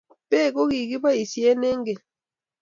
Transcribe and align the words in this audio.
beek 0.29 0.49
ko 0.55 0.61
ki 0.71 0.81
kiboisie 0.89 1.47
eng 1.69 1.81
keny 1.85 2.01